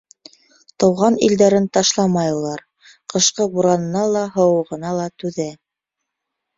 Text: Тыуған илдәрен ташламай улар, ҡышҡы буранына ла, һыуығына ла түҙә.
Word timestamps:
Тыуған 0.83 1.17
илдәрен 1.27 1.67
ташламай 1.79 2.33
улар, 2.39 2.65
ҡышҡы 3.15 3.49
буранына 3.55 4.09
ла, 4.17 4.27
һыуығына 4.41 4.99
ла 5.01 5.11
түҙә. 5.23 5.51